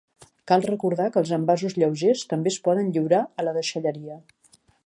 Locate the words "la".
3.49-3.57